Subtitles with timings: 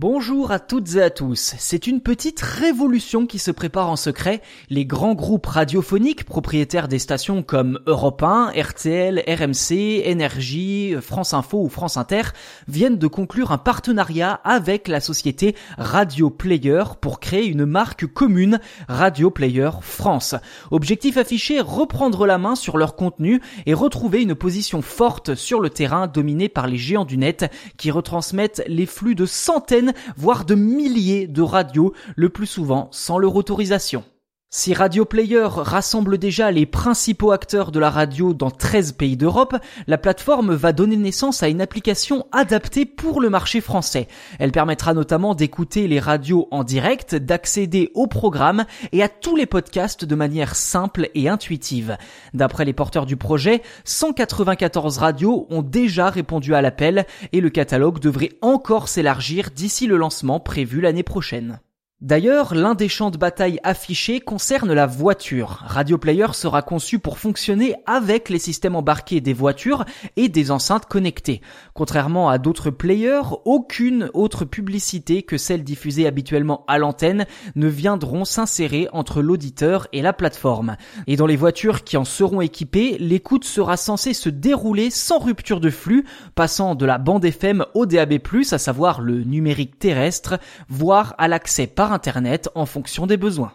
[0.00, 1.52] Bonjour à toutes et à tous.
[1.58, 4.40] C'est une petite révolution qui se prépare en secret.
[4.70, 11.62] Les grands groupes radiophoniques propriétaires des stations comme Europe 1, RTL, RMC, Énergie, France Info
[11.62, 12.22] ou France Inter
[12.66, 18.58] viennent de conclure un partenariat avec la société Radio Player pour créer une marque commune
[18.88, 20.34] Radio Player France.
[20.70, 25.68] Objectif affiché, reprendre la main sur leur contenu et retrouver une position forte sur le
[25.68, 30.54] terrain dominé par les géants du net qui retransmettent les flux de centaines voire de
[30.54, 34.04] milliers de radios, le plus souvent sans leur autorisation.
[34.52, 39.56] Si Radio Player rassemble déjà les principaux acteurs de la radio dans 13 pays d'Europe,
[39.86, 44.08] la plateforme va donner naissance à une application adaptée pour le marché français.
[44.40, 49.46] Elle permettra notamment d'écouter les radios en direct, d'accéder aux programmes et à tous les
[49.46, 51.96] podcasts de manière simple et intuitive.
[52.34, 58.00] D'après les porteurs du projet, 194 radios ont déjà répondu à l'appel et le catalogue
[58.00, 61.60] devrait encore s'élargir d'ici le lancement prévu l'année prochaine.
[62.00, 65.62] D'ailleurs, l'un des champs de bataille affichés concerne la voiture.
[65.66, 69.84] Radio Player sera conçu pour fonctionner avec les systèmes embarqués des voitures
[70.16, 71.42] et des enceintes connectées.
[71.74, 78.24] Contrairement à d'autres players, aucune autre publicité que celle diffusée habituellement à l'antenne ne viendront
[78.24, 80.78] s'insérer entre l'auditeur et la plateforme.
[81.06, 85.60] Et dans les voitures qui en seront équipées, l'écoute sera censée se dérouler sans rupture
[85.60, 88.20] de flux, passant de la bande FM au DAB+,
[88.52, 90.38] à savoir le numérique terrestre,
[90.70, 93.52] voire à l'accès par Internet en fonction des besoins.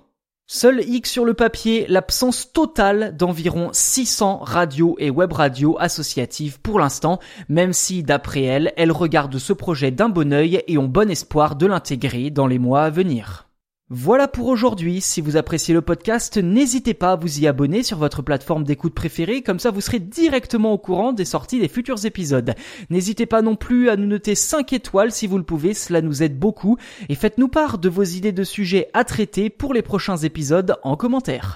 [0.47, 6.80] Seul X sur le papier, l'absence totale d'environ 600 radios et web radios associatives pour
[6.80, 7.19] l'instant,
[7.50, 11.56] même si d'après elle, elle regarde ce projet d'un bon œil et ont bon espoir
[11.56, 13.44] de l'intégrer dans les mois à venir.
[13.91, 15.00] Voilà pour aujourd'hui.
[15.00, 18.95] Si vous appréciez le podcast, n'hésitez pas à vous y abonner sur votre plateforme d'écoute
[18.95, 22.56] préférée, comme ça vous serez directement au courant des sorties des futurs épisodes.
[22.89, 26.23] N'hésitez pas non plus à nous noter 5 étoiles si vous le pouvez, cela nous
[26.23, 26.78] aide beaucoup,
[27.09, 30.95] et faites-nous part de vos idées de sujets à traiter pour les prochains épisodes en
[30.95, 31.53] commentaire.